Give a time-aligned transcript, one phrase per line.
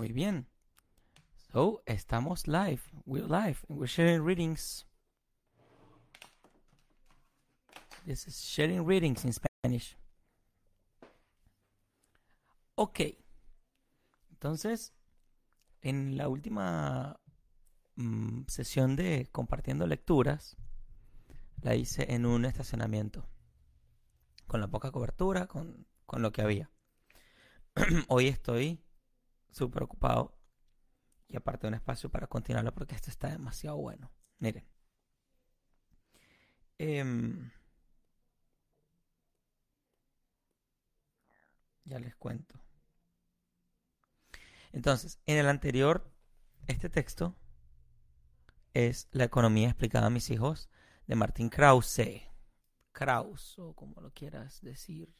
[0.00, 0.46] Muy bien.
[1.52, 2.80] So, estamos live.
[3.04, 3.58] We're live.
[3.68, 4.86] We're sharing readings.
[8.06, 9.98] This is sharing readings in Spanish.
[12.76, 13.00] Ok.
[14.30, 14.94] Entonces,
[15.82, 17.20] en la última
[17.96, 20.56] mm, sesión de compartiendo lecturas,
[21.60, 23.28] la hice en un estacionamiento.
[24.46, 26.70] Con la poca cobertura, con, con lo que había.
[28.08, 28.82] Hoy estoy
[29.50, 30.36] súper ocupado
[31.28, 34.10] y aparte un espacio para continuarlo porque esto está demasiado bueno.
[34.38, 34.66] Miren.
[36.78, 37.50] Em,
[41.84, 42.58] ya les cuento.
[44.72, 46.10] Entonces, en el anterior,
[46.68, 47.36] este texto
[48.72, 50.70] es La economía explicada a mis hijos
[51.06, 52.22] de Martín Krause.
[52.92, 55.14] Krause, o como lo quieras decir.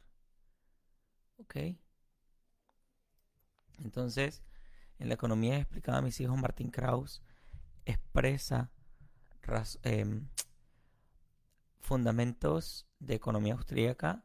[1.36, 1.56] ¿Ok?
[3.82, 4.42] Entonces,
[4.98, 7.22] en la economía explicada a mis hijos, Martín Krause
[7.84, 8.70] expresa
[9.82, 10.28] em,
[11.80, 14.24] fundamentos de economía austríaca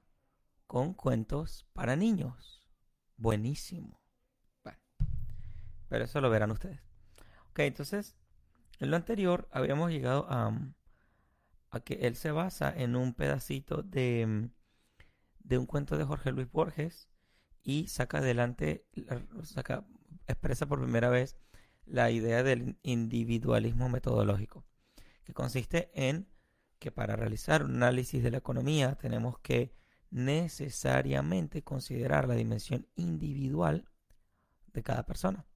[0.68, 2.68] con cuentos para niños.
[3.18, 4.00] Buenísimo.
[4.64, 4.80] Bueno,
[5.88, 6.82] pero eso lo verán ustedes.
[7.50, 8.16] Ok, entonces,
[8.80, 10.52] en lo anterior habíamos llegado a,
[11.70, 14.50] a que él se basa en un pedacito de,
[15.40, 17.10] de un cuento de Jorge Luis Borges
[17.66, 18.86] y saca adelante,
[19.44, 19.86] saca,
[20.28, 21.36] expresa por primera vez
[21.86, 24.64] la idea del individualismo metodológico,
[25.24, 26.30] que consiste en
[26.80, 29.74] que para realizar un análisis de la economía tenemos que
[30.12, 33.90] necesariamente considerar la dimensión individual
[34.72, 35.48] de cada persona.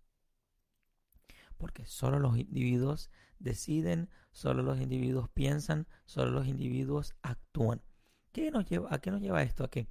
[1.57, 7.83] Porque solo los individuos deciden, solo los individuos piensan, solo los individuos actúan.
[8.31, 9.63] ¿Qué nos lleva, ¿A qué nos lleva esto?
[9.63, 9.87] A que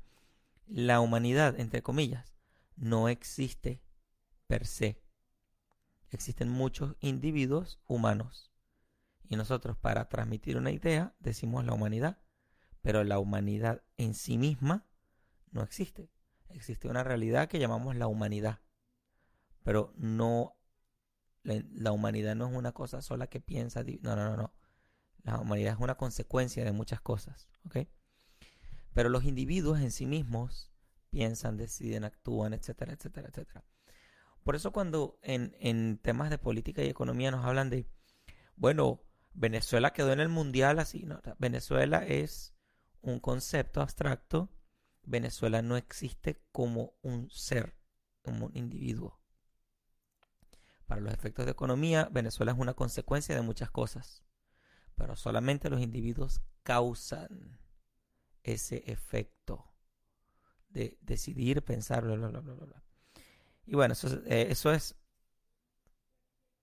[0.69, 2.35] la humanidad, entre comillas,
[2.77, 3.83] no existe
[4.47, 5.03] per se.
[6.11, 8.53] Existen muchos individuos humanos.
[9.29, 12.19] Y nosotros para transmitir una idea decimos la humanidad,
[12.81, 14.87] pero la humanidad en sí misma
[15.51, 16.11] no existe.
[16.49, 18.61] Existe una realidad que llamamos la humanidad,
[19.63, 20.59] pero no
[21.43, 24.55] la, humanidad no es una cosa sola que piensa, no, no, no, no.
[25.23, 27.89] La humanidad es una consecuencia de muchas cosas, ¿ok?
[28.99, 30.73] Pero los individuos en sí mismos
[31.11, 33.65] piensan, deciden, actúan, etcétera, etcétera, etcétera.
[34.43, 37.89] Por eso cuando en, temas de política y economía nos hablan de,
[38.57, 39.05] bueno,
[39.35, 42.57] Venezuela quedó en el mundial así, no, Venezuela es
[43.01, 44.51] un concepto abstracto,
[45.05, 47.77] Venezuela no existe como un ser,
[48.23, 49.21] como un individuo.
[50.89, 54.25] Para los efectos de economía, Venezuela es una consecuencia de muchas cosas,
[54.97, 57.61] pero solamente los individuos causan
[58.53, 59.73] ese efecto
[60.69, 62.83] de decidir, pensar, bla, bla, bla, bla, bla.
[63.67, 64.97] Y bueno, eso, eh, eso es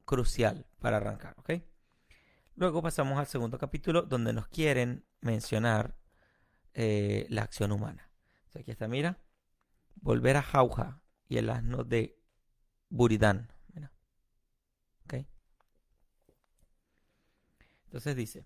[0.05, 1.61] crucial para arrancar, ¿ok?
[2.55, 5.97] Luego pasamos al segundo capítulo donde nos quieren mencionar
[6.73, 8.09] eh, la acción humana.
[8.53, 9.19] aquí está, mira,
[9.95, 12.17] volver a Jauja y el asno de
[12.89, 13.51] Buridán.
[15.03, 15.25] ¿Ok?
[17.85, 18.45] Entonces dice,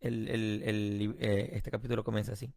[0.00, 2.52] eh, este capítulo comienza así.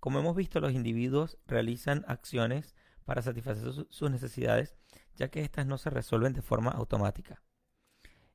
[0.00, 4.76] Como hemos visto, los individuos realizan acciones para satisfacer sus necesidades,
[5.16, 7.42] ya que éstas no se resuelven de forma automática.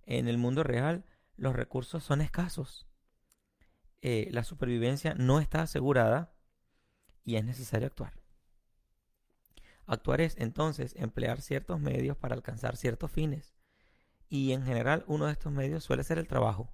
[0.05, 1.05] En el mundo real,
[1.37, 2.87] los recursos son escasos.
[4.01, 6.33] Eh, la supervivencia no está asegurada
[7.23, 8.13] y es necesario actuar.
[9.85, 13.53] Actuar es entonces emplear ciertos medios para alcanzar ciertos fines.
[14.27, 16.73] Y en general uno de estos medios suele ser el trabajo.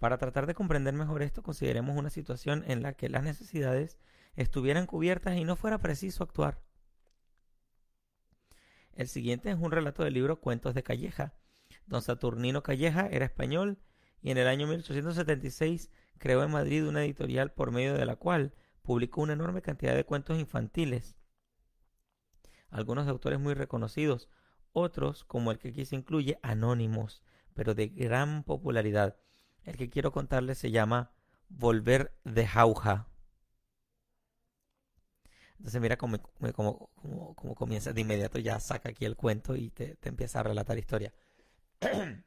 [0.00, 3.98] Para tratar de comprender mejor esto, consideremos una situación en la que las necesidades
[4.34, 6.62] estuvieran cubiertas y no fuera preciso actuar.
[8.94, 11.34] El siguiente es un relato del libro Cuentos de Calleja.
[11.84, 13.78] Don Saturnino Calleja era español
[14.22, 18.54] y en el año 1876 creó en Madrid una editorial por medio de la cual
[18.80, 21.18] publicó una enorme cantidad de cuentos infantiles.
[22.70, 24.30] Algunos de autores muy reconocidos,
[24.72, 27.22] otros, como el que aquí se incluye, anónimos,
[27.52, 29.18] pero de gran popularidad.
[29.64, 31.12] El que quiero contarles se llama
[31.48, 33.08] Volver de Jauja.
[35.58, 36.18] Entonces mira cómo,
[37.54, 41.12] comienza de inmediato, ya saca aquí el cuento y te, te empieza a relatar historia.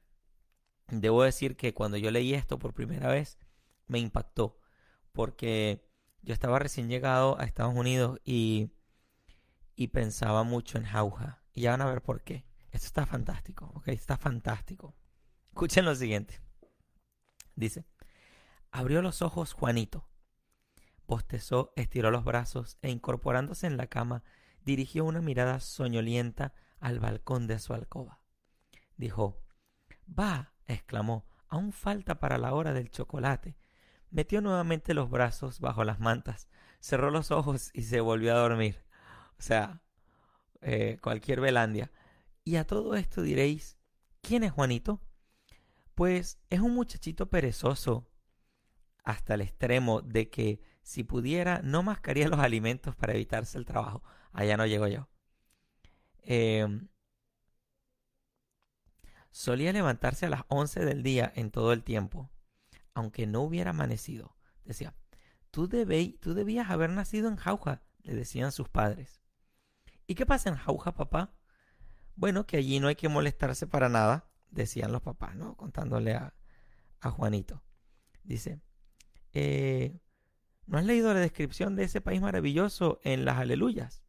[0.88, 3.40] Debo decir que cuando yo leí esto por primera vez,
[3.88, 4.60] me impactó,
[5.12, 5.84] porque
[6.22, 8.70] yo estaba recién llegado a Estados Unidos y,
[9.76, 11.42] y pensaba mucho en Jauja.
[11.54, 12.46] Y ya van a ver por qué.
[12.72, 13.88] Esto está fantástico, ¿ok?
[13.90, 14.96] Está fantástico.
[15.50, 16.43] Escuchen lo siguiente.
[17.56, 17.86] Dice,
[18.72, 20.08] abrió los ojos Juanito,
[21.08, 24.24] bostezó, estiró los brazos e incorporándose en la cama,
[24.66, 28.22] dirigió una mirada soñolienta al balcón de su alcoba.
[28.98, 29.42] Dijo,
[30.08, 33.58] Va, exclamó, aún falta para la hora del chocolate.
[34.10, 36.48] Metió nuevamente los brazos bajo las mantas,
[36.80, 38.84] cerró los ojos y se volvió a dormir.
[39.40, 39.82] O sea,
[40.62, 41.92] eh, cualquier velandia.
[42.44, 43.78] Y a todo esto diréis,
[44.22, 45.02] ¿quién es Juanito?
[45.96, 48.10] Pues es un muchachito perezoso,
[49.04, 54.04] hasta el extremo de que si pudiera no mascaría los alimentos para evitarse el trabajo.
[54.32, 55.08] Allá no llego yo.
[56.22, 56.88] Em,
[59.30, 62.32] solía levantarse a las 11 del día en todo el tiempo,
[62.94, 64.36] aunque no hubiera amanecido.
[64.64, 64.96] Decía,
[65.52, 69.22] tú, tú debías haber nacido en Jauja, le decían sus padres.
[70.08, 71.34] ¿Y qué pasa en Jauja, papá?
[72.16, 75.56] Bueno, que allí no hay que molestarse para nada, decían los papás, ¿no?
[75.58, 76.34] Contándole a,
[77.00, 77.64] a Juanito.
[78.24, 78.62] Dice,
[79.34, 80.00] eh,
[80.66, 84.04] ¿no has leído la descripción de ese país maravilloso en las aleluyas?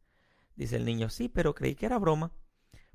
[0.55, 2.31] Dice el niño, sí, pero creí que era broma.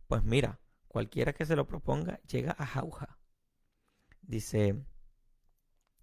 [0.06, 3.18] Pues mira, cualquiera que se lo proponga llega a Jauja.
[4.22, 4.82] Dice,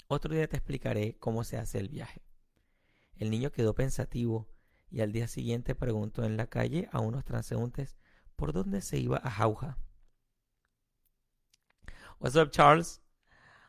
[0.08, 2.22] otro día te explicaré cómo se hace el viaje.
[3.16, 4.48] El niño quedó pensativo
[4.90, 7.98] y al día siguiente preguntó en la calle a unos transeúntes
[8.36, 9.80] por dónde se iba a Jauja.
[12.20, 13.00] What's up, Charles?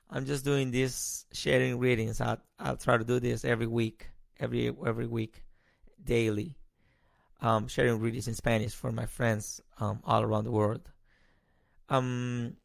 [0.09, 2.19] I'm just doing this sharing readings.
[2.19, 4.09] I'll, I'll try to do this every week,
[4.41, 5.45] every every week,
[6.03, 6.57] daily.
[7.43, 10.81] Um, sharing readings in Spanish for my friends um, all around the world.
[11.91, 12.57] Um,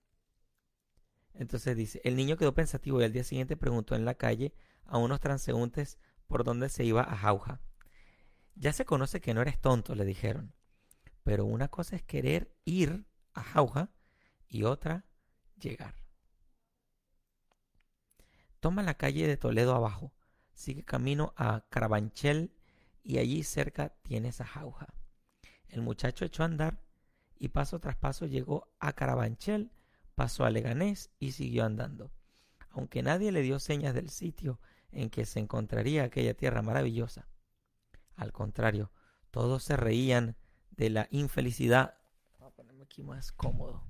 [1.37, 4.53] entonces dice, el niño quedó pensativo y al día siguiente preguntó en la calle
[4.85, 5.97] a unos transeúntes
[6.27, 7.59] por dónde se iba a Jauja.
[8.55, 10.53] Ya se conoce que no eres tonto, le dijeron.
[11.23, 13.91] Pero una cosa es querer ir a Jauja
[14.47, 15.05] y otra
[15.59, 15.95] llegar.
[18.59, 20.13] Toma la calle de Toledo abajo,
[20.53, 22.53] sigue camino a Carabanchel
[23.03, 24.87] y allí cerca tienes a Jauja.
[25.67, 26.81] El muchacho echó a andar
[27.37, 29.71] y paso tras paso llegó a Carabanchel,
[30.15, 32.11] pasó a Leganés y siguió andando.
[32.69, 34.59] Aunque nadie le dio señas del sitio
[34.91, 37.27] en que se encontraría aquella tierra maravillosa.
[38.15, 38.91] Al contrario,
[39.31, 40.37] todos se reían
[40.71, 41.97] de la infelicidad.
[42.39, 43.83] A ponerme aquí más cómodo.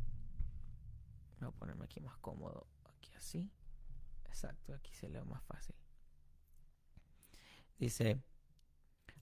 [1.45, 2.67] Voy a ponerme aquí más cómodo.
[2.85, 3.51] Aquí así.
[4.25, 5.75] Exacto, aquí se lee más fácil.
[7.77, 8.21] Dice,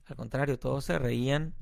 [0.06, 1.54] al contrario, todos se reían,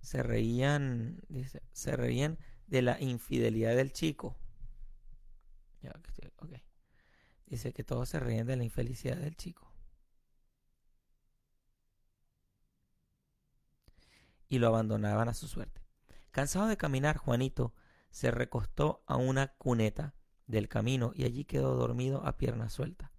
[0.00, 4.36] se reían, dice, se reían de la infidelidad del chico.
[6.38, 6.62] Okay.
[7.46, 9.66] Dice que todos se reían de la infelicidad del chico.
[14.48, 15.82] y lo abandonaban a su suerte.
[16.30, 17.74] Cansado de caminar, Juanito
[18.16, 20.14] se recostó a una cuneta
[20.46, 23.12] del camino y allí quedó dormido a pierna suelta.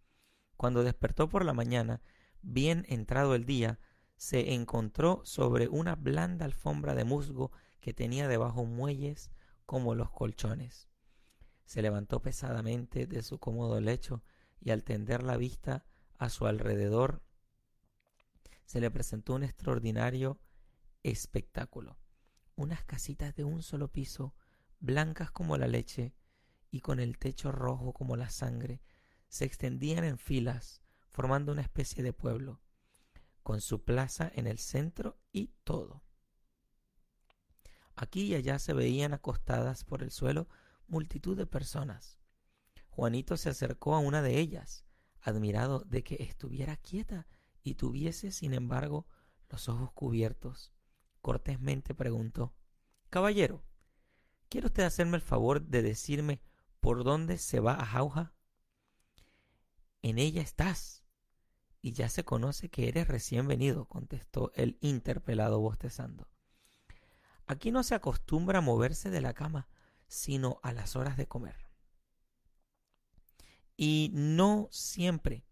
[0.56, 2.02] Cuando despertó por la mañana,
[2.42, 3.80] bien entrado el día,
[4.16, 9.30] se encontró sobre una blanda alfombra de musgo que tenía debajo muelles
[9.68, 10.90] como los colchones.
[11.64, 14.24] Se levantó pesadamente de su cómodo lecho
[14.60, 15.86] y al tender la vista
[16.18, 17.22] a su alrededor
[18.66, 20.42] se le presentó un extraordinario
[21.04, 22.00] espectáculo.
[22.56, 24.34] Unas casitas de un solo piso,
[24.80, 26.14] blancas como la leche
[26.72, 28.82] y con el techo rojo como la sangre,
[29.28, 32.62] se extendían en filas, formando una especie de pueblo,
[33.44, 36.04] con su plaza en el centro y todo.
[37.96, 40.48] Aquí y allá se veían acostadas por el suelo
[40.88, 42.20] multitud de personas.
[42.90, 44.86] Juanito se acercó a una de ellas,
[45.22, 47.28] admirado de que estuviera quieta
[47.64, 49.08] y tuviese, sin embargo,
[49.50, 50.74] los ojos cubiertos
[51.22, 52.54] cortésmente preguntó
[53.10, 53.67] Caballero,
[54.50, 56.42] ¿quiere usted hacerme el favor de decirme
[56.80, 58.34] por dónde se va a Jauja?
[60.02, 61.04] En ella estás.
[61.82, 66.28] Y ya se conoce que eres recién venido, contestó el interpelado bostezando.
[67.46, 69.70] Aquí no se acostumbra a moverse de la cama,
[70.08, 71.56] sino a las horas de comer.
[73.78, 75.46] Y no siempre,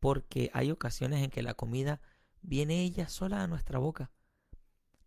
[0.00, 2.00] porque hay ocasiones en que la comida
[2.40, 4.10] viene ella sola a nuestra boca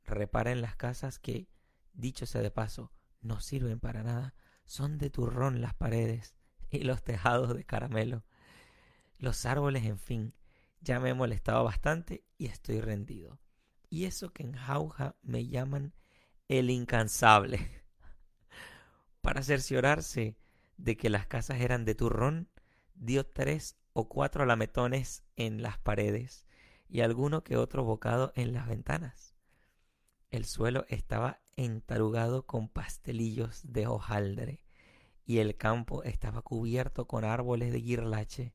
[0.07, 1.49] Repara en las casas que,
[1.93, 2.91] dicho sea de paso,
[3.21, 4.33] no sirven para nada.
[4.65, 6.35] Son de turrón las paredes
[6.69, 8.23] y los tejados de caramelo.
[9.17, 10.33] Los árboles, en fin,
[10.81, 13.39] ya me he molestado bastante y estoy rendido.
[13.89, 15.93] Y eso que en Jauja me llaman
[16.47, 17.83] el incansable.
[19.21, 20.37] Para cerciorarse
[20.77, 22.49] de que las casas eran de turrón,
[22.93, 26.45] dio tres o cuatro lametones en las paredes
[26.89, 29.35] y alguno que otro bocado en las ventanas.
[30.29, 34.63] El suelo estaba entarugado con pastelillos de hojaldre
[35.25, 38.53] y el campo estaba cubierto con árboles de guirlache,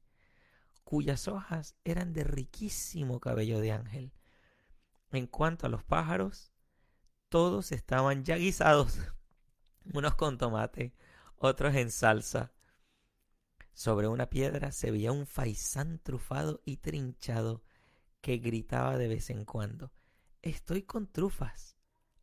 [0.85, 4.13] cuyas hojas eran de riquísimo cabello de ángel.
[5.11, 6.53] En cuanto a los pájaros,
[7.29, 8.99] todos estaban ya guisados,
[9.93, 10.95] unos con tomate,
[11.37, 12.53] otros en salsa.
[13.75, 17.63] Sobre una piedra se veía un faisán trufado y trinchado
[18.23, 19.93] que gritaba de vez en cuando,
[20.43, 21.72] Estoy con trufas,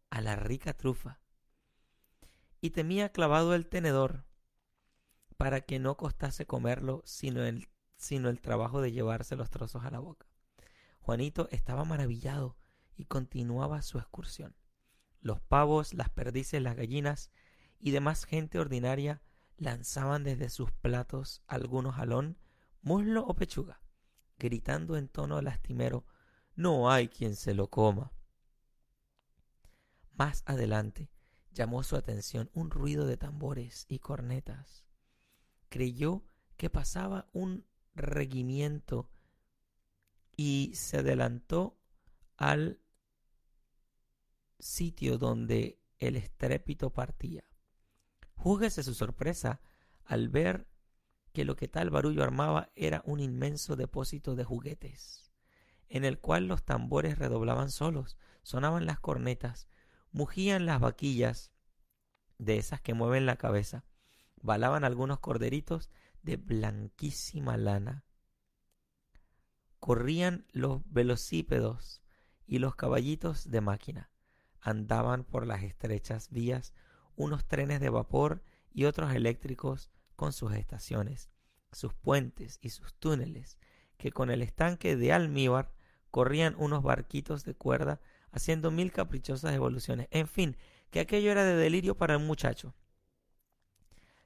[0.09, 1.19] a la rica trufa.
[2.61, 4.25] Y temía clavado el tenedor,
[5.37, 9.91] para que no costase comerlo, sino el, sino el trabajo de llevarse los trozos a
[9.91, 10.27] la boca.
[10.99, 12.57] Juanito estaba maravillado
[12.95, 14.55] y continuaba su excursión.
[15.21, 17.31] Los pavos, las perdices, las gallinas
[17.79, 19.21] y demás gente ordinaria
[19.57, 22.37] lanzaban desde sus platos algunos jalón,
[22.81, 23.81] muslo o pechuga,
[24.37, 26.05] gritando en tono lastimero
[26.55, 28.11] No hay quien se lo coma.
[30.19, 31.09] Más adelante
[31.53, 34.83] llamó su atención un ruido de tambores y cornetas.
[35.69, 36.25] Creyó
[36.57, 39.09] que pasaba un regimiento
[40.35, 41.79] y se adelantó
[42.35, 42.81] al
[44.59, 47.45] sitio donde el estrépito partía.
[48.35, 49.61] Júguese su sorpresa
[50.03, 50.67] al ver
[51.31, 55.31] que lo que tal barullo armaba era un inmenso depósito de juguetes,
[55.87, 59.69] en el cual los tambores redoblaban solos, sonaban las cornetas,
[60.11, 61.51] mugían las vaquillas,
[62.37, 63.85] de esas que mueven la cabeza,
[64.41, 65.89] balaban algunos corderitos
[66.23, 68.05] de blanquísima lana,
[69.79, 72.01] corrían los velocípedos
[72.45, 74.09] y los caballitos de máquina,
[74.61, 76.73] andaban por las estrechas vías
[77.15, 81.29] unos trenes de vapor y otros eléctricos con sus estaciones,
[81.71, 83.57] sus puentes y sus túneles,
[83.97, 85.73] que con el estanque de almíbar
[86.11, 87.99] corrían unos barquitos de cuerda
[88.31, 90.07] haciendo mil caprichosas evoluciones.
[90.11, 90.57] En fin,
[90.89, 92.75] que aquello era de delirio para el muchacho.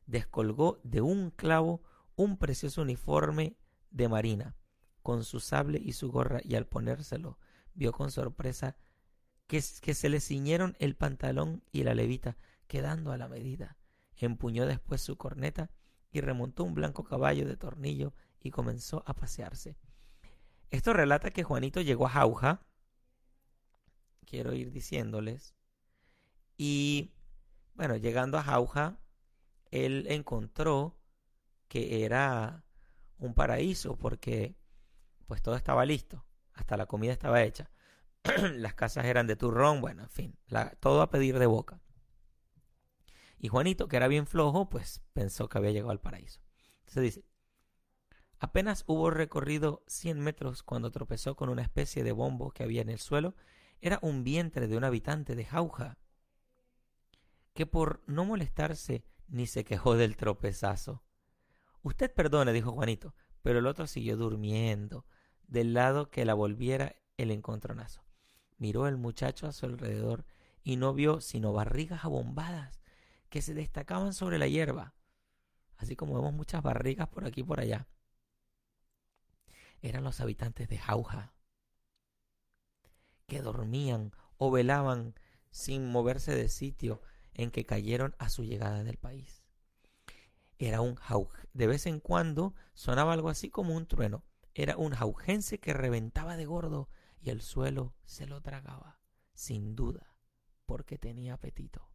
[0.06, 1.82] Descolgó de un clavo
[2.16, 3.58] un precioso uniforme
[3.90, 4.56] de marina,
[5.02, 7.38] con su sable y su gorra, y al ponérselo
[7.74, 8.76] vio con sorpresa
[9.48, 13.78] que, que se le ciñeron el pantalón y la levita, quedando a la medida.
[14.16, 15.70] Empuñó después su corneta
[16.12, 19.76] y remontó un blanco caballo de tornillo y comenzó a pasearse.
[20.70, 22.66] Esto relata que Juanito llegó a Jauja,
[24.26, 25.56] quiero ir diciéndoles,
[26.58, 27.14] y
[27.76, 29.00] bueno, llegando a Jauja,
[29.72, 30.98] él encontró
[31.68, 32.64] que era
[33.18, 34.56] un paraíso porque
[35.28, 37.72] pues todo estaba listo, hasta la comida estaba hecha,
[38.54, 40.38] las casas eran de turrón, bueno, en fin,
[40.80, 41.82] todo a pedir de boca.
[43.38, 46.40] Y Juanito, que era bien flojo, pues pensó que había llegado al paraíso.
[46.80, 47.26] Entonces dice,
[48.40, 52.90] apenas hubo recorrido 100 metros cuando tropezó con una especie de bombo que había en
[52.90, 53.36] el suelo.
[53.86, 55.98] Era un vientre de un habitante de Jauja,
[57.54, 61.04] que por no molestarse ni se quejó del tropezazo.
[61.82, 65.06] Usted perdone, dijo Juanito, pero el otro siguió durmiendo,
[65.50, 68.06] del lado que la volviera el encontronazo.
[68.58, 70.26] Miró el muchacho a su alrededor
[70.64, 72.80] y no vio sino barrigas abombadas
[73.28, 74.94] que se destacaban sobre la hierba,
[75.76, 77.86] así como vemos muchas barrigas por aquí y por allá.
[79.82, 81.33] Eran los habitantes de Jauja,
[83.28, 85.16] que dormían o velaban
[85.52, 87.02] sin moverse de sitio
[87.34, 89.44] en que cayeron a su llegada del país.
[90.58, 91.34] Era un jauj.
[91.54, 94.24] De vez en cuando sonaba algo así como un trueno.
[94.54, 96.90] Era un jaujense que reventaba de gordo
[97.20, 99.00] y el suelo se lo tragaba,
[99.34, 100.16] sin duda,
[100.66, 101.94] porque tenía apetito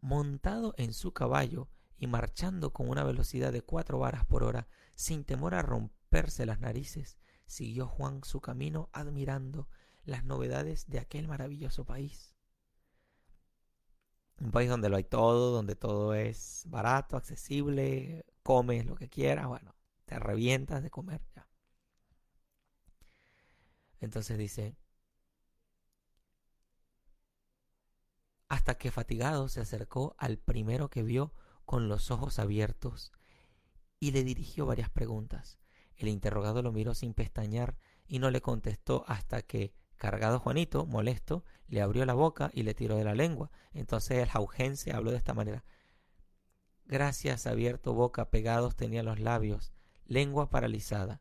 [0.00, 5.24] montado en su caballo y marchando con una velocidad de cuatro varas por hora, sin
[5.24, 9.68] temor a romperse las narices, siguió Juan su camino admirando
[10.04, 12.36] las novedades de aquel maravilloso país.
[14.40, 19.48] Un país donde lo hay todo, donde todo es barato, accesible, comes lo que quieras,
[19.48, 19.74] bueno,
[20.04, 21.48] te revientas de comer ya.
[24.00, 24.76] Entonces dice,
[28.48, 31.32] hasta que fatigado se acercó al primero que vio
[31.64, 33.12] con los ojos abiertos
[33.98, 35.58] y le dirigió varias preguntas.
[35.98, 37.76] El interrogado lo miró sin pestañear
[38.06, 42.72] y no le contestó hasta que, cargado Juanito, molesto, le abrió la boca y le
[42.72, 43.50] tiró de la lengua.
[43.72, 45.64] Entonces el jaugense habló de esta manera.
[46.86, 49.72] Gracias, abierto boca, pegados tenía los labios,
[50.06, 51.20] lengua paralizada.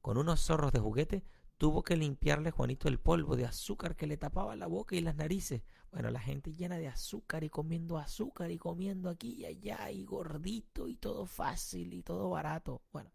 [0.00, 1.24] Con unos zorros de juguete
[1.56, 5.14] tuvo que limpiarle Juanito el polvo de azúcar que le tapaba la boca y las
[5.14, 5.62] narices.
[5.92, 10.04] Bueno, la gente llena de azúcar y comiendo azúcar y comiendo aquí y allá y
[10.04, 12.82] gordito y todo fácil y todo barato.
[12.92, 13.12] Bueno.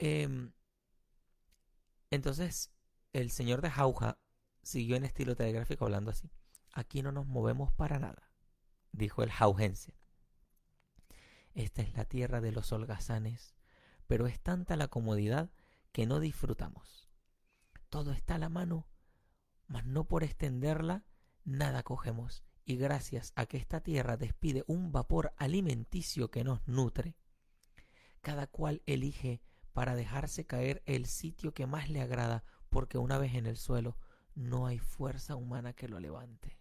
[0.00, 0.52] Em,
[2.10, 2.70] entonces,
[3.12, 4.18] el señor de Jauja
[4.62, 6.30] siguió en estilo telegráfico hablando así.
[6.72, 8.30] Aquí no nos movemos para nada,
[8.92, 9.98] dijo el jaugense.
[11.54, 13.56] Esta es la tierra de los holgazanes,
[14.06, 15.50] pero es tanta la comodidad
[15.92, 17.10] que no disfrutamos.
[17.90, 18.88] Todo está a la mano
[19.68, 21.04] mas no por extenderla
[21.44, 27.16] nada cogemos, y gracias a que esta tierra despide un vapor alimenticio que nos nutre,
[28.20, 29.40] cada cual elige
[29.72, 33.96] para dejarse caer el sitio que más le agrada, porque una vez en el suelo
[34.34, 36.58] no hay fuerza humana que lo levante.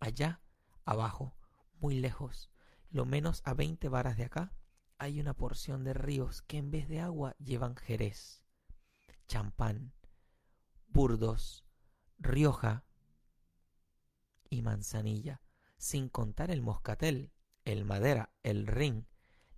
[0.00, 0.40] Allá,
[0.84, 1.36] abajo,
[1.80, 2.50] muy lejos,
[2.90, 4.52] lo menos a veinte varas de acá,
[4.98, 8.42] hay una porción de ríos que en vez de agua llevan jerez,
[9.26, 9.92] champán,
[10.88, 11.64] burdos,
[12.18, 12.84] rioja
[14.50, 15.42] y manzanilla,
[15.76, 17.32] sin contar el moscatel,
[17.64, 19.06] el madera, el rin,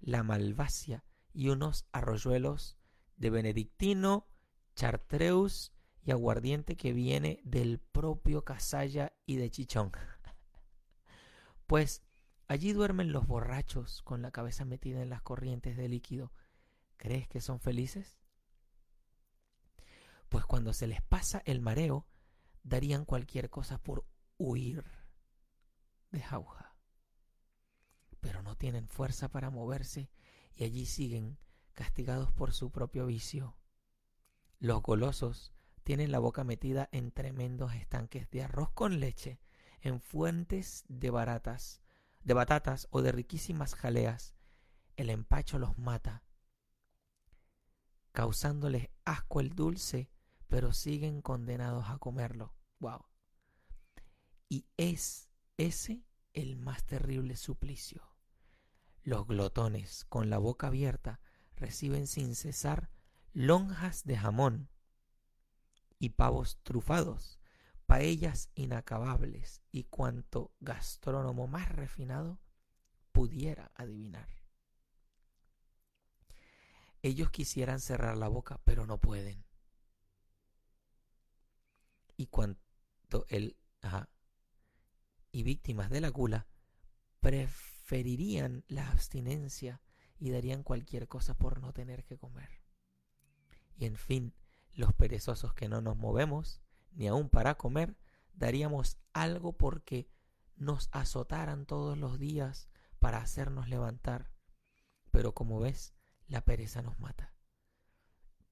[0.00, 2.76] la malvasia y unos arroyuelos
[3.16, 4.26] de benedictino,
[4.74, 5.72] chartreus
[6.02, 9.92] y aguardiente que viene del propio Casalla y de Chichón.
[11.66, 12.02] pues
[12.48, 16.32] allí duermen los borrachos con la cabeza metida en las corrientes de líquido.
[16.96, 18.20] ¿Crees que son felices?
[20.28, 22.06] Pues cuando se les pasa el mareo,
[22.62, 24.06] darían cualquier cosa por
[24.38, 24.84] huir
[26.10, 26.76] de Jauja.
[28.20, 30.10] Pero no tienen fuerza para moverse
[30.54, 31.38] y allí siguen
[31.72, 33.56] castigados por su propio vicio.
[34.58, 35.52] Los golosos
[35.82, 39.40] tienen la boca metida en tremendos estanques de arroz con leche,
[39.80, 41.80] en fuentes de baratas,
[42.22, 44.34] de batatas o de riquísimas jaleas.
[44.96, 46.24] El empacho los mata,
[48.12, 50.10] causándoles asco el dulce,
[50.48, 52.54] pero siguen condenados a comerlo.
[52.80, 53.06] Wow.
[54.48, 58.02] Y es ese el más terrible suplicio.
[59.10, 61.18] Los glotones, con la boca abierta,
[61.56, 62.92] reciben sin cesar
[63.32, 64.68] lonjas de jamón
[65.98, 67.40] y pavos trufados,
[67.86, 72.38] paellas inacabables y cuanto gastrónomo más refinado
[73.10, 74.28] pudiera adivinar.
[77.02, 79.44] Ellos quisieran cerrar la boca, pero no pueden.
[82.16, 83.56] Y cuanto el
[85.32, 86.46] y víctimas de la gula
[87.90, 89.80] preferirían la abstinencia
[90.20, 92.62] y darían cualquier cosa por no tener que comer.
[93.76, 94.32] Y en fin,
[94.74, 96.60] los perezosos que no nos movemos,
[96.92, 97.98] ni aun para comer,
[98.32, 100.08] daríamos algo porque
[100.54, 102.68] nos azotaran todos los días
[103.00, 104.30] para hacernos levantar.
[105.10, 105.92] Pero como ves,
[106.28, 107.34] la pereza nos mata.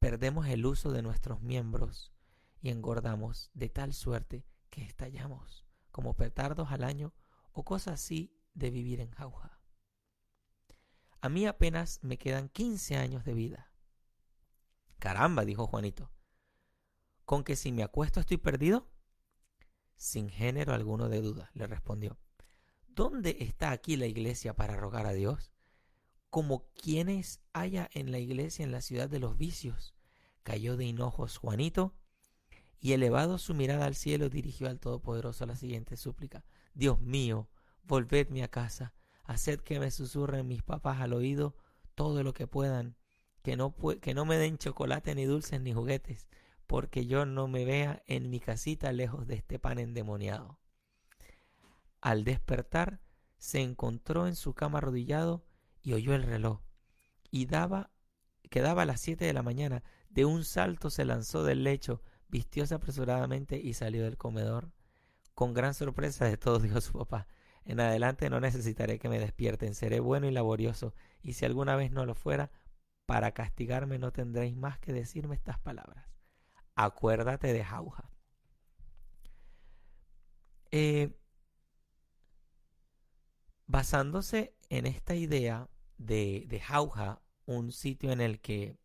[0.01, 2.13] Perdemos el uso de nuestros miembros
[2.61, 7.15] y engordamos de tal suerte que estallamos como petardos al año
[7.53, 9.59] o cosas así de vivir en jauja.
[11.21, 13.73] A mí apenas me quedan quince años de vida.
[14.99, 16.11] Caramba, dijo Juanito.
[17.25, 18.89] ¿Con que si me acuesto estoy perdido?
[19.97, 22.19] Sin género alguno de duda, le respondió.
[22.87, 25.53] ¿Dónde está aquí la iglesia para rogar a Dios?
[26.31, 29.95] Como quienes haya en la iglesia en la ciudad de los vicios.
[30.43, 31.95] Cayó de hinojos Juanito
[32.81, 36.45] y elevado su mirada al cielo dirigió al Todopoderoso la siguiente súplica.
[36.75, 37.49] Dios mío,
[37.89, 41.57] volvedme a casa, haced que me susurren mis papás al oído
[41.95, 42.97] todo lo que puedan,
[43.43, 46.29] que no, que no me den chocolate ni dulces ni juguetes,
[46.67, 50.61] porque yo no me vea en mi casita lejos de este pan endemoniado.
[52.01, 53.01] Al despertar,
[53.39, 55.45] se encontró en su cama arrodillado
[55.83, 56.61] y oyó el reloj.
[57.31, 57.91] Y daba,
[58.51, 59.83] quedaba a las siete de la mañana.
[60.11, 64.73] De un salto se lanzó del lecho, vistióse apresuradamente y salió del comedor.
[65.35, 67.27] Con gran sorpresa de todo dijo su papá.
[67.69, 71.93] En adelante no necesitaré que me despierten, seré bueno y laborioso, y si alguna vez
[71.93, 72.51] no lo fuera,
[73.05, 76.07] para castigarme no tendréis más que decirme estas palabras.
[76.75, 78.11] Acuérdate de Jauja.
[80.71, 81.15] Eh,
[83.67, 88.79] basándose en esta idea de, de Jauja, un sitio en el que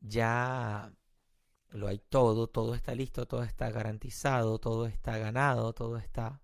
[0.00, 0.94] ya
[1.68, 6.40] lo hay todo, todo está listo, todo está garantizado, todo está ganado, todo está...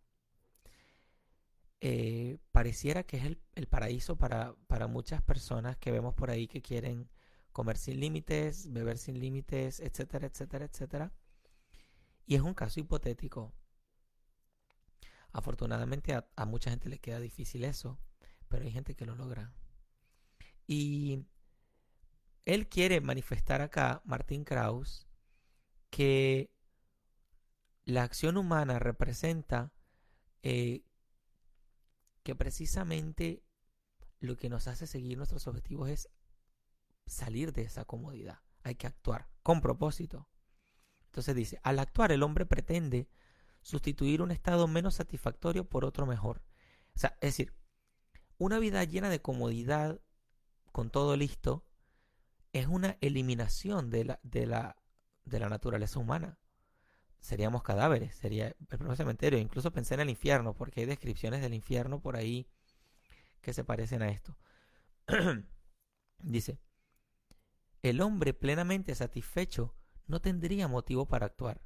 [1.82, 6.60] Eh, pareciera que es el, paraíso para, para, muchas personas que vemos por ahí que
[6.60, 7.08] quieren
[7.52, 11.12] comer sin límites, beber sin límites, etcétera, etcétera, etcétera.
[12.26, 13.52] Y es un caso hipotético.
[15.32, 17.98] Afortunadamente a, mucha gente le queda difícil eso,
[18.48, 19.52] pero hay gente que lo logra.
[20.66, 21.24] Y
[22.44, 25.06] él quiere manifestar acá, Martín Kraus,
[25.90, 26.50] que
[27.84, 29.72] la acción humana representa
[30.42, 30.84] eh,
[32.30, 33.42] que precisamente
[34.20, 36.08] lo que nos hace seguir nuestros objetivos es
[37.06, 38.38] salir de esa comodidad.
[38.62, 40.28] Hay que actuar con propósito.
[41.06, 43.08] Entonces dice, al actuar el hombre pretende
[43.62, 46.42] sustituir un estado menos satisfactorio por otro mejor.
[46.94, 47.52] O sea, es decir,
[48.38, 50.00] una vida llena de comodidad,
[50.70, 51.66] con todo listo,
[52.52, 54.76] es una eliminación de la, de la
[55.24, 56.38] de la naturaleza humana.
[57.20, 59.38] Seríamos cadáveres, sería el propio cementerio.
[59.38, 62.46] Incluso pensé en el infierno, porque hay descripciones del infierno por ahí
[63.40, 64.36] que se parecen a esto.
[66.18, 66.58] Dice,
[67.82, 69.74] el hombre plenamente satisfecho
[70.06, 71.62] no tendría motivo para actuar.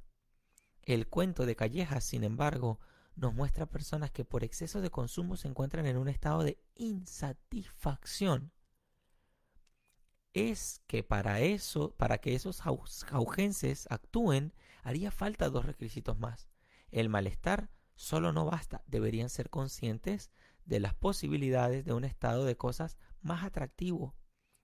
[0.83, 2.79] El cuento de Callejas, sin embargo,
[3.15, 8.51] nos muestra personas que por exceso de consumo se encuentran en un estado de insatisfacción.
[10.33, 14.53] Es que para eso, para que esos jaugenses actúen,
[14.85, 16.47] haría falta dos requisitos más.
[16.91, 20.29] El malestar solo no basta, deberían ser conscientes
[20.63, 24.15] de las posibilidades de un estado de cosas más atractivo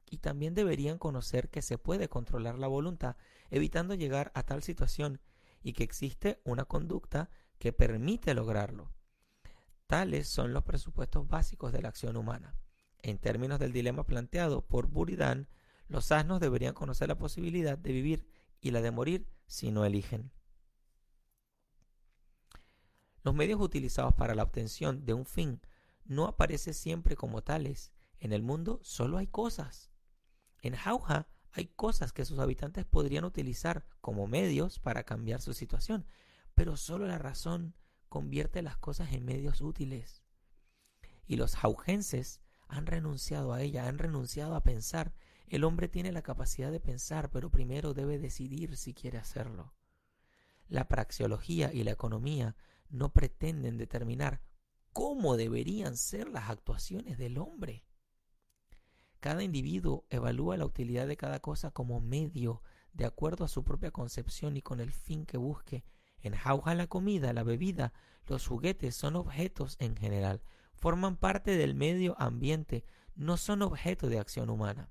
[0.06, 3.16] y también deberían conocer que se puede controlar la voluntad
[3.50, 5.20] evitando llegar a tal situación
[5.64, 8.94] y que existe una conducta que permite lograrlo.
[9.88, 12.56] Tales son los presupuestos básicos de la acción humana.
[13.02, 15.48] En términos del dilema planteado por Buridan,
[15.88, 18.28] los asnos deberían conocer la posibilidad de vivir
[18.62, 20.32] y la de morir si no eligen.
[23.24, 25.62] Los medios utilizados para la obtención de un fin
[26.06, 27.92] no aparecen siempre como tales.
[28.20, 29.92] En el mundo solo hay cosas.
[30.62, 36.06] En Jauja hay cosas que sus habitantes podrían utilizar como medios para cambiar su situación,
[36.56, 37.76] pero solo la razón
[38.10, 40.24] convierte las cosas en medios útiles.
[41.26, 45.14] Y los jaugenses han renunciado a ella, han renunciado a pensar.
[45.52, 49.74] El hombre tiene la capacidad de pensar, pero primero debe decidir si quiere hacerlo.
[50.70, 52.56] La praxeología y la economía
[52.88, 54.42] no pretenden determinar
[54.94, 57.84] cómo deberían ser las actuaciones del hombre.
[59.20, 63.92] Cada individuo evalúa la utilidad de cada cosa como medio de acuerdo a su propia
[63.92, 65.84] concepción y con el fin que busque
[66.22, 67.92] en jauja la comida, la bebida,
[68.26, 70.42] los juguetes son objetos en general,
[70.76, 72.86] forman parte del medio ambiente,
[73.16, 74.90] no son objeto de acción humana.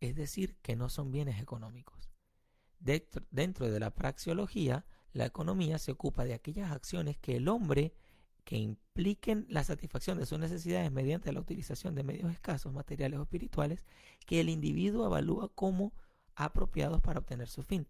[0.00, 2.10] Es decir, que no son bienes económicos.
[2.78, 7.94] Dentro, de la praxeología, la economía se ocupa de aquellas acciones que el hombre
[8.44, 13.22] que impliquen la satisfacción de sus necesidades mediante la utilización de medios escasos, materiales o
[13.22, 13.84] espirituales,
[14.24, 15.94] que el individuo evalúa como
[16.36, 17.88] apropiados para obtener su fin.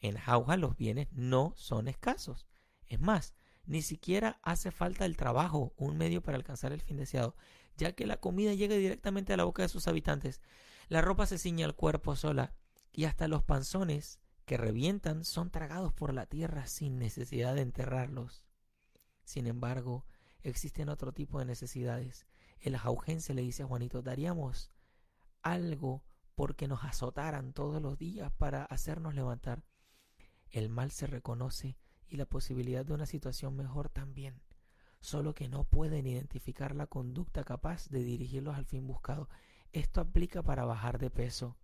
[0.00, 2.48] En Jauja los bienes no son escasos.
[2.86, 3.34] Es más,
[3.66, 7.36] ni siquiera hace falta el trabajo, un medio para alcanzar el fin deseado,
[7.76, 10.40] ya que la comida llega directamente a la boca de sus habitantes,
[10.90, 12.52] la ropa se ciñe al cuerpo sola,
[12.92, 18.44] y hasta los panzones que revientan son tragados por la tierra sin necesidad de enterrarlos.
[19.22, 20.04] Sin embargo,
[20.42, 22.26] existen otro tipo de necesidades.
[22.58, 24.72] El jaujense le dice a Juanito, daríamos
[25.42, 26.02] algo
[26.34, 29.62] porque nos azotaran todos los días para hacernos levantar.
[30.50, 34.42] El mal se reconoce y la posibilidad de una situación mejor también,
[34.98, 39.28] solo que no pueden identificar la conducta capaz de dirigirlos al fin buscado.
[39.72, 41.56] Esto aplica para bajar de peso,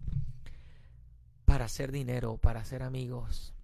[1.44, 3.54] para hacer dinero, para hacer amigos,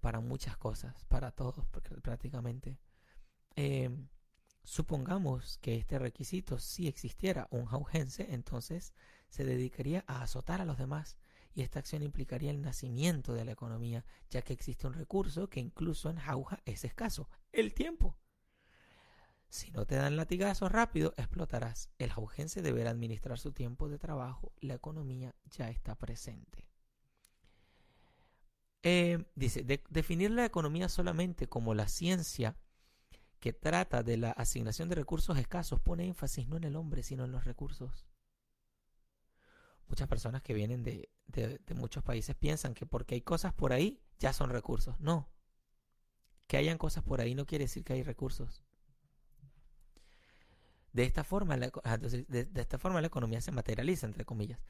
[0.00, 1.64] para muchas cosas, para todos
[2.02, 2.78] prácticamente.
[3.56, 3.90] Eh,
[4.64, 8.94] supongamos que este requisito si existiera un jaugense, entonces
[9.28, 11.16] se dedicaría a azotar a los demás
[11.54, 15.60] y esta acción implicaría el nacimiento de la economía, ya que existe un recurso que
[15.60, 18.16] incluso en jauja es escaso, el tiempo.
[19.50, 21.90] Si no te dan latigazos rápido, explotarás.
[21.98, 26.66] El jaujense deberá administrar su tiempo de trabajo, la economía ya está presente.
[28.82, 32.56] Eh, dice, definir la economía solamente como la ciencia
[33.38, 37.24] que trata de la asignación de recursos escasos pone énfasis no en el hombre, sino
[37.24, 38.06] en los recursos
[39.90, 41.10] muchas personas que vienen de,
[41.74, 44.98] muchos países piensan que porque hay cosas por ahí ya son recursos.
[45.00, 45.28] No.
[46.46, 48.62] Que hayan cosas por ahí no quiere decir que hay recursos.
[50.92, 54.60] De esta forma, la, ah, de, esta forma la economía se materializa, entre comillas.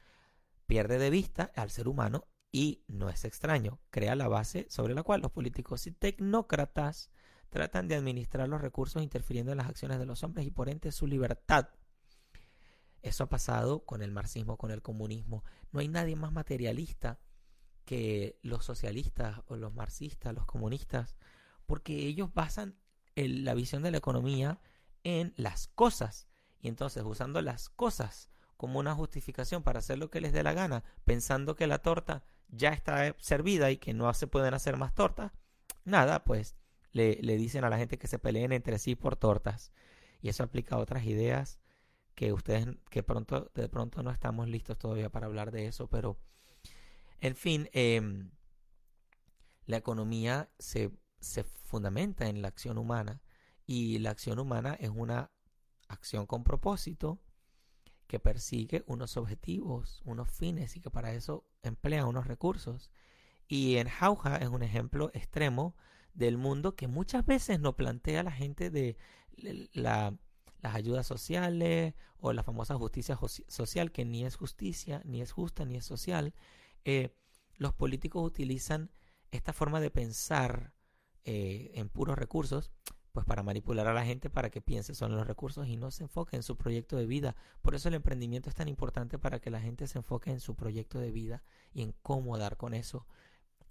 [0.67, 5.03] Pierde de vista al ser humano y, no es extraño, crea la base sobre la
[5.03, 7.09] cual los políticos y tecnócratas
[7.49, 10.91] tratan de administrar los recursos interfiriendo en las acciones de los hombres y por ende
[10.91, 11.69] su libertad.
[13.01, 15.43] Eso ha pasado con el marxismo, con el comunismo.
[15.71, 17.19] No hay nadie más materialista
[17.83, 21.17] que los socialistas o los marxistas, los comunistas,
[21.65, 22.77] porque ellos basan
[23.15, 24.61] la visión de la economía
[25.03, 26.27] en las cosas.
[26.59, 30.53] Y entonces, usando las cosas como una justificación para hacer lo que les dé la
[30.53, 34.93] gana, pensando que la torta ya está servida y que no se pueden hacer más
[34.93, 35.31] tortas,
[35.83, 36.55] nada, pues
[36.91, 39.71] le, le dicen a la gente que se peleen entre sí por tortas.
[40.21, 41.59] Y eso aplica a otras ideas
[42.15, 46.19] que ustedes, que pronto, de pronto no estamos listos todavía para hablar de eso, pero
[47.19, 48.31] en fin, em,
[49.65, 53.21] la economía se, se fundamenta en la acción humana
[53.65, 55.31] y la acción humana es una
[55.87, 57.19] acción con propósito
[58.07, 62.91] que persigue unos objetivos, unos fines y que para eso emplea unos recursos.
[63.47, 65.75] Y en Jauja es un ejemplo extremo
[66.13, 68.97] del mundo que muchas veces no plantea la gente de
[69.73, 70.13] las
[70.61, 75.77] ayudas sociales o la famosa justicia social, que ni es justicia, ni es justa, ni
[75.77, 76.33] es social.
[76.83, 77.15] Eh,
[77.55, 78.91] los políticos utilizan
[79.31, 80.73] esta forma de pensar
[81.23, 82.71] eh, en puros recursos
[83.11, 85.91] pues para manipular a la gente para que piense solo en los recursos y no
[85.91, 87.35] se enfoque en su proyecto de vida.
[87.61, 90.55] Por eso el emprendimiento es tan importante para que la gente se enfoque en su
[90.55, 91.43] proyecto de vida
[91.73, 93.05] y en cómo dar con eso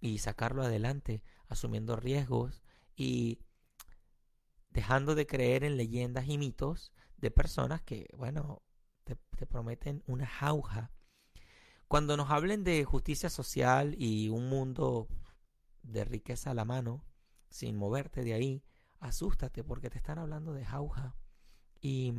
[0.00, 2.62] y sacarlo adelante, asumiendo riesgos
[2.96, 3.38] y
[4.70, 8.62] dejando de creer en leyendas y mitos de personas que, bueno,
[9.04, 10.90] te, te prometen una jauja.
[11.88, 15.08] Cuando nos hablen de justicia social y un mundo
[15.82, 17.04] de riqueza a la mano,
[17.48, 18.62] sin moverte de ahí,
[19.00, 21.16] asústate porque te están hablando de jauja
[21.80, 22.14] y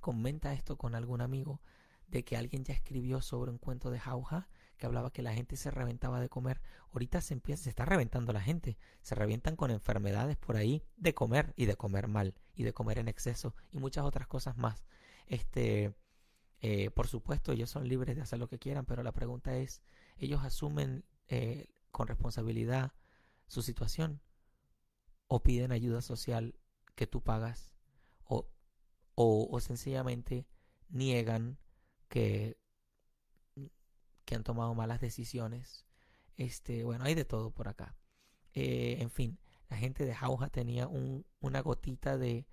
[0.00, 1.60] comenta esto con algún amigo
[2.08, 5.56] de que alguien ya escribió sobre un cuento de jauja que hablaba que la gente
[5.56, 6.60] se reventaba de comer.
[6.92, 8.76] Ahorita se empieza, se está reventando la gente.
[9.00, 12.98] Se revientan con enfermedades por ahí de comer y de comer mal y de comer
[12.98, 14.84] en exceso y muchas otras cosas más.
[15.26, 15.94] Este,
[16.60, 19.82] eh, por supuesto, ellos son libres de hacer lo que quieran, pero la pregunta es,
[20.18, 22.92] ellos asumen eh, con responsabilidad
[23.46, 24.20] su situación
[25.28, 26.54] o piden ayuda social
[26.94, 27.72] que tú pagas
[28.24, 28.48] o,
[29.14, 30.46] o, sencillamente
[30.88, 31.58] niegan
[32.08, 32.58] que,
[34.24, 35.86] que han tomado malas decisiones.
[36.36, 37.96] Este, bueno, hay de todo por acá.
[38.52, 42.46] Eh, en fin, la gente de Jauja tenía un, una gotita de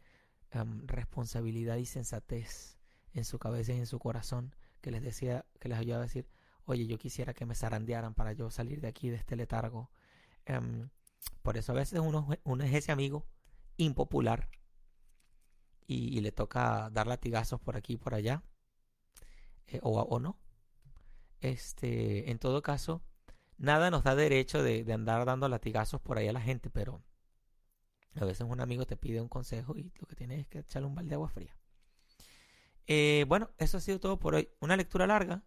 [0.52, 2.78] em, responsabilidad y sensatez
[3.14, 6.28] en su cabeza y en su corazón que les decía, que les ayudaba a decir,
[6.66, 9.92] oye, yo quisiera que me zarandearan para yo salir de aquí, de este letargo.
[10.46, 10.90] Em,
[11.42, 12.28] por eso a veces uno,
[12.64, 13.28] es ese amigo
[13.78, 14.50] impopular
[15.86, 18.42] y, le toca dar latigazos por aquí y por allá.
[19.68, 20.40] Eh, o, o, no.
[21.42, 23.04] Este, en todo caso,
[23.58, 27.04] nada nos da derecho de, andar dando latigazos por ahí a la gente, pero
[28.16, 30.88] a veces un amigo te pide un consejo y lo que tienes es que echarle
[30.88, 31.56] un balde de agua fría.
[32.88, 34.50] Eh, bueno, eso ha sido todo por hoy.
[34.60, 35.44] Una lectura larga,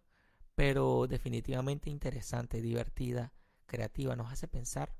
[0.55, 3.33] pero definitivamente interesante, divertida,
[3.65, 4.15] creativa.
[4.15, 4.95] Nos hace pensar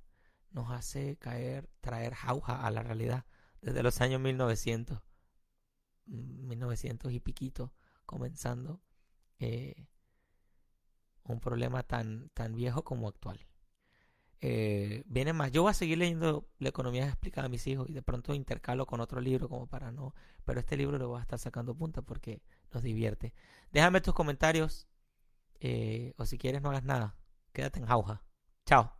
[0.51, 3.25] nos hace caer, traer jauja a la realidad
[3.61, 4.99] desde los años 1900,
[6.05, 7.73] 1900 y piquito,
[8.05, 8.81] comenzando
[9.39, 9.87] eh,
[11.23, 13.45] un problema tan, tan viejo como actual.
[14.39, 15.51] Eh, viene más.
[15.51, 18.85] Yo voy a seguir leyendo La economía explicada a mis hijos y de pronto intercalo
[18.85, 20.13] con otro libro como para no.
[20.45, 23.33] Pero este libro lo voy a estar sacando punta porque nos divierte.
[23.71, 24.87] Déjame tus comentarios
[25.59, 27.17] eh, o si quieres no hagas nada.
[27.51, 28.23] Quédate en jauja.
[28.65, 28.96] Chao.